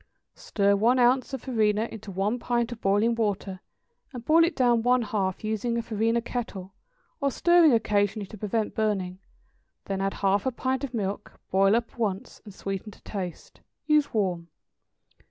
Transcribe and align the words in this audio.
= 0.17 0.33
Stir 0.33 0.75
one 0.75 0.97
ounce 0.97 1.31
of 1.31 1.43
farina 1.43 1.87
into 1.91 2.09
one 2.09 2.39
pint 2.39 2.71
of 2.71 2.81
boiling 2.81 3.13
water, 3.13 3.59
and 4.11 4.25
boil 4.25 4.43
it 4.43 4.55
down 4.55 4.81
one 4.81 5.03
half, 5.03 5.43
using 5.43 5.77
a 5.77 5.83
farina 5.83 6.23
kettle, 6.23 6.73
or 7.19 7.29
stirring 7.29 7.71
occasionally 7.71 8.25
to 8.25 8.37
prevent 8.39 8.73
burning, 8.73 9.19
then 9.85 10.01
add 10.01 10.15
half 10.15 10.47
a 10.47 10.51
pint 10.51 10.83
of 10.83 10.95
milk, 10.95 11.39
boil 11.51 11.75
up 11.75 11.99
once, 11.99 12.41
and 12.43 12.51
sweeten 12.55 12.89
to 12.91 13.01
taste. 13.03 13.61
Use 13.85 14.11
warm. 14.11 14.47